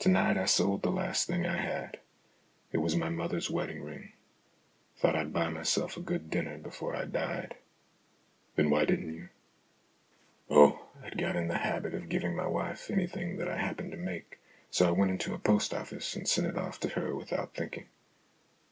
[0.00, 2.00] To night I sold the last thing I had.
[2.72, 4.10] It was my mother's wedding ring.
[4.96, 7.54] I thought I'd buy myself a good dinner before I died.""
[8.56, 9.28] Then why didn't you?"
[10.50, 13.96] "Oh, I'd got into the habit of giving my wife anything that I happened to
[13.96, 14.40] make,
[14.72, 17.86] so I went into a post office and sent it off to her without thinking."